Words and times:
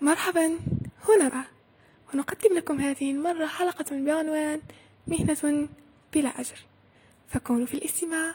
مرحبا. 0.00 0.58
هنا 1.08 1.44
ونقدم 2.14 2.56
لكم 2.56 2.80
هذه 2.80 3.10
المرة 3.10 3.46
حلقة 3.46 3.84
بعنوان 3.90 4.60
مهنة 5.06 5.68
بلا 6.14 6.28
أجر. 6.28 6.58
فكونوا 7.28 7.66
في 7.66 7.74
الاستماع. 7.74 8.34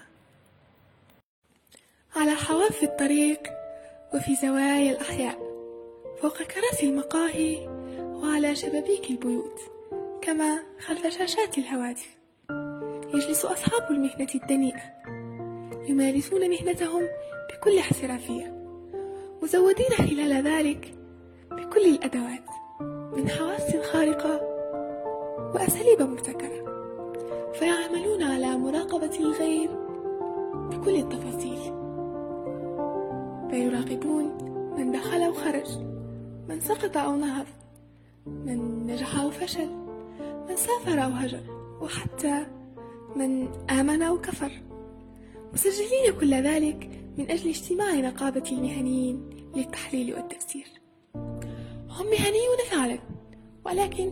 على 2.15 2.31
حواف 2.31 2.83
الطريق 2.83 3.39
وفي 4.13 4.35
زوايا 4.35 4.91
الأحياء. 4.91 5.39
فوق 6.21 6.43
كراسي 6.43 6.89
المقاهي 6.89 7.67
وعلى 7.99 8.55
شبابيك 8.55 9.09
البيوت. 9.09 9.59
كما 10.21 10.63
خلف 10.79 11.07
شاشات 11.07 11.57
الهواتف. 11.57 12.09
يجلس 13.13 13.45
أصحاب 13.45 13.91
المهنة 13.91 14.27
الدنيئة. 14.35 14.81
يمارسون 15.89 16.49
مهنتهم 16.49 17.07
بكل 17.49 17.77
احترافية. 17.79 18.55
مزودين 19.41 19.89
خلال 19.89 20.47
ذلك 20.47 20.98
بكل 21.51 21.85
الأدوات 21.85 22.45
من 23.17 23.29
حواس 23.29 23.75
خارقة 23.75 24.41
وأساليب 25.55 26.01
مبتكرة 26.01 26.69
فيعملون 27.53 28.23
على 28.23 28.57
مراقبة 28.57 29.19
الغير 29.19 29.69
بكل 30.53 30.95
التفاصيل. 30.95 31.59
فيراقبون 33.49 34.37
من 34.77 34.91
دخل 34.91 35.29
وخرج 35.29 35.77
من 36.49 36.59
سقط 36.59 36.97
أو 36.97 37.15
نهض 37.15 37.45
من 38.25 38.87
نجح 38.87 39.19
أو 39.19 39.31
فشل 39.31 39.69
من 40.49 40.55
سافر 40.55 41.03
أو 41.03 41.09
هجر 41.09 41.41
وحتى 41.81 42.45
من 43.15 43.47
آمن 43.69 44.01
أو 44.01 44.21
كفر. 44.21 44.51
مسجلين 45.53 46.19
كل 46.19 46.33
ذلك 46.33 46.89
من 47.17 47.31
أجل 47.31 47.49
اجتماع 47.49 47.93
نقابة 47.95 48.43
المهنيين 48.51 49.29
للتحليل 49.55 50.13
والتفسير. 50.13 50.78
هم 51.99 52.05
مهنيون 52.05 52.57
فعلا 52.71 52.99
ولكن 53.65 54.07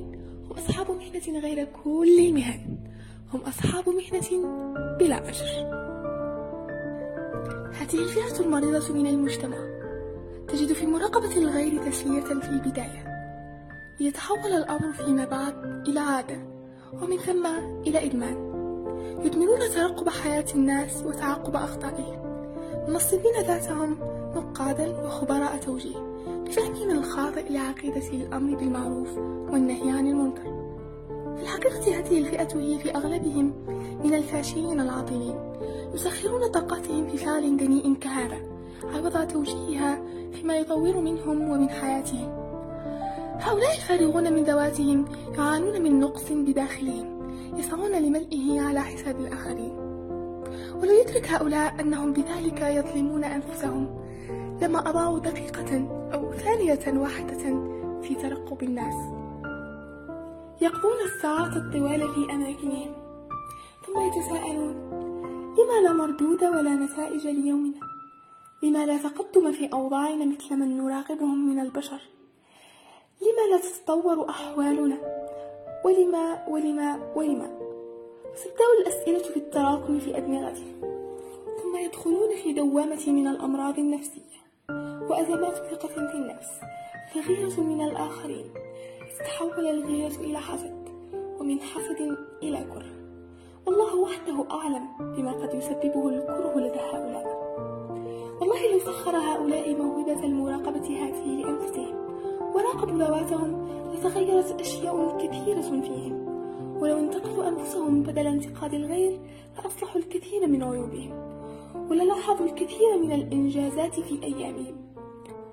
هم 0.45 0.51
أصحاب 0.51 0.91
مهنة 0.91 1.39
غير 1.39 1.67
كل 1.83 2.19
المهن. 2.19 2.77
هم 3.33 3.41
أصحاب 3.41 3.89
مهنة 3.89 4.47
بلا 4.99 5.29
أجر. 5.29 5.45
هذه 7.73 7.95
الفئة 7.95 8.45
المريضة 8.45 8.93
من 8.93 9.07
المجتمع. 9.07 9.57
تجد 10.47 10.73
في 10.73 10.85
مراقبة 10.85 11.37
الغير 11.37 11.83
تسلية 11.83 12.21
في 12.21 12.49
البداية. 12.49 13.07
ليتحول 13.99 14.51
الأمر 14.51 14.93
فيما 14.93 15.25
بعد 15.25 15.87
إلى 15.87 15.99
عادة 15.99 16.37
ومن 16.93 17.17
ثم 17.17 17.45
إلى 17.87 18.05
إدمان. 18.05 18.47
يدمنون 19.25 19.59
ترقب 19.59 20.09
حياة 20.09 20.45
الناس 20.55 21.03
وتعقب 21.03 21.55
أخطائهم. 21.55 22.27
منصبين 22.87 23.33
ذاتهم 23.47 23.97
نقادا 24.35 25.05
وخبراء 25.05 25.57
توجيه 25.57 25.95
بفهمهم 26.27 26.89
الخاطئ 26.89 27.49
لعقيدة 27.49 28.07
الأمر 28.13 28.55
بالمعروف 28.55 29.17
والنهي 29.51 29.91
عن 29.91 30.07
المنكر. 30.07 30.57
في 31.37 31.43
الحقيقة 31.43 31.99
هذه 31.99 32.17
الفئة 32.17 32.59
هي 32.59 32.79
في 32.79 32.95
أغلبهم 32.95 33.53
من 34.03 34.13
الفاشلين 34.13 34.79
العاطلين 34.79 35.35
يسخرون 35.93 36.47
طاقتهم 36.47 37.07
في 37.07 37.17
فعل 37.17 37.57
دنيء 37.57 37.93
كهذا 37.93 38.37
عوض 38.83 39.27
توجيهها 39.27 40.01
فيما 40.33 40.55
يطور 40.55 40.97
منهم 40.97 41.49
ومن 41.49 41.69
حياتهم. 41.69 42.29
هؤلاء 43.39 43.75
الفارغون 43.75 44.33
من 44.33 44.43
ذواتهم 44.43 45.05
يعانون 45.37 45.81
من 45.81 45.99
نقص 45.99 46.31
بداخلهم 46.31 47.17
يسعون 47.57 47.91
لملئه 47.91 48.61
على 48.61 48.81
حساب 48.81 49.19
الآخرين. 49.19 49.96
ولو 50.81 50.91
يدرك 50.91 51.25
هؤلاء 51.29 51.75
أنهم 51.79 52.13
بذلك 52.13 52.61
يظلمون 52.61 53.23
أنفسهم 53.23 54.07
لما 54.61 54.89
أضاعوا 54.89 55.19
دقيقة 55.19 55.87
أو 56.13 56.33
ثانية 56.33 56.99
واحدة 57.01 57.43
في 58.01 58.15
ترقب 58.15 58.63
الناس. 58.63 58.95
يقضون 60.61 60.99
الساعات 61.05 61.57
الطوال 61.57 62.13
في 62.13 62.33
أماكنهم 62.33 62.93
ثم 63.85 63.99
يتساءلون 63.99 64.75
لما 65.57 65.81
لا 65.83 65.93
مردود 65.93 66.43
ولا 66.43 66.75
نتائج 66.75 67.27
ليومنا؟ 67.27 67.79
لما 68.63 68.85
لا 68.85 68.97
تقدم 68.97 69.51
في 69.51 69.73
أوضاعنا 69.73 70.25
مثل 70.25 70.55
من 70.55 70.77
نراقبهم 70.77 71.49
من 71.49 71.59
البشر؟ 71.59 72.01
لما 73.21 73.55
لا 73.55 73.61
تتطور 73.61 74.29
أحوالنا؟ 74.29 74.97
ولما 75.85 76.47
ولما 76.47 77.13
ولما؟ 77.15 77.56
ستبدأ 78.35 78.65
الأسئلة 78.81 79.33
في 79.33 79.37
التراكم 79.37 79.99
في 79.99 80.17
أدمغتهم 80.17 80.81
ثم 81.63 81.77
يدخلون 81.77 82.35
في 82.43 82.53
دوامة 82.53 83.03
من 83.07 83.27
الأمراض 83.27 83.79
النفسية. 83.79 84.37
وأزمات 85.09 85.55
ثقة 85.55 85.87
في 85.87 85.97
النفس. 85.97 86.49
فغيرة 87.13 87.61
من 87.61 87.81
الآخرين. 87.81 88.45
تتحول 89.19 89.67
الغيرة 89.67 90.15
إلى 90.21 90.39
حسد. 90.39 90.87
ومن 91.39 91.61
حسد 91.61 92.17
إلى 92.43 92.57
كره. 92.73 92.91
والله 93.65 93.95
وحده 93.95 94.45
أعلم 94.51 94.87
بما 94.99 95.31
قد 95.31 95.53
يسببه 95.53 96.09
الكره 96.09 96.59
لدى 96.59 96.79
هؤلاء. 96.79 97.47
والله 98.41 98.71
لو 98.71 98.79
سخر 98.79 99.17
هؤلاء 99.17 99.75
موهبة 99.75 100.23
المراقبة 100.23 100.87
هذه 100.87 101.43
لأنفسهم. 101.43 101.95
وراقبوا 102.55 102.97
ذواتهم 102.97 103.67
لتغيرت 103.93 104.61
أشياء 104.61 105.17
كثيرة 105.17 105.81
فيهم. 105.81 106.26
ولو 106.79 106.99
انتقدوا 106.99 107.47
أنفسهم 107.47 108.03
بدل 108.03 108.27
انتقاد 108.27 108.73
الغير 108.73 109.19
لأصلحوا 109.57 110.01
الكثير 110.01 110.47
من 110.47 110.63
عيوبهم 110.63 111.11
وللاحظوا 111.89 112.45
الكثير 112.45 112.97
من 113.03 113.11
الإنجازات 113.11 113.99
في 113.99 114.23
أيامهم. 114.23 114.75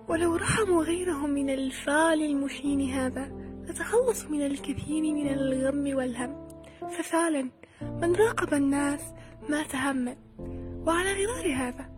ولو 0.08 0.36
رحموا 0.36 0.82
غيرهم 0.82 1.30
من 1.30 1.50
الفعل 1.50 2.22
المشين 2.22 2.80
هذا 2.80 3.32
لتخلصوا 3.68 4.30
من 4.30 4.46
الكثير 4.46 5.02
من 5.02 5.28
الغم 5.28 5.96
والهم. 5.96 6.44
ففعلا 6.90 7.50
من 7.82 8.16
راقب 8.16 8.54
الناس 8.54 9.00
مات 9.48 9.76
هما 9.76 10.16
وعلى 10.86 11.12
غرار 11.12 11.52
هذا 11.52 11.88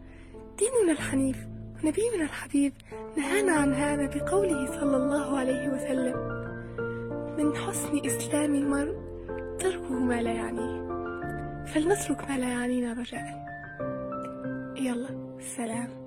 ديننا 0.59 0.93
الحنيف 0.93 1.37
ونبينا 1.77 2.25
الحبيب 2.25 2.73
نهانا 3.17 3.53
عن 3.53 3.75
هذا 3.75 4.07
بقوله 4.07 4.67
صلى 4.67 4.97
الله 4.97 5.39
عليه 5.39 5.69
وسلم 5.69 6.17
من 7.39 7.57
حسن 7.57 8.07
إسلام 8.07 8.55
المرء 8.55 9.06
تركه 9.67 9.95
ما 9.95 10.23
لا 10.23 10.33
يعنيه 10.33 10.87
فلنترك 11.65 12.31
ما 12.31 12.39
لا 12.39 12.49
يعنينا 12.49 12.93
رجاء. 12.93 13.47
يلا 14.77 15.39
سلام. 15.57 16.06